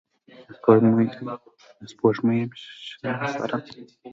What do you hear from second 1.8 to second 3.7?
سپوږمۍ یم شرمساره